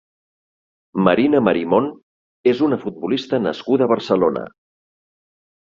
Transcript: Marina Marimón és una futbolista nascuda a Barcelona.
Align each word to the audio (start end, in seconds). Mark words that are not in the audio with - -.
Marina 1.07 1.41
Marimón 1.47 1.91
és 2.53 2.65
una 2.69 2.81
futbolista 2.87 3.43
nascuda 3.47 3.89
a 3.89 3.91
Barcelona. 3.95 4.45